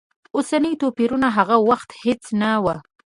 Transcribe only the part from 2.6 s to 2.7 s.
و.